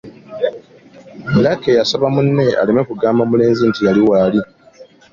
Lucky 1.43 1.71
yasaba 1.79 2.05
munne 2.15 2.45
aleme 2.61 2.79
okugamba 2.83 3.21
omulenzi 3.23 3.63
nti 3.69 3.81
yali 3.87 4.01
waali. 4.09 4.39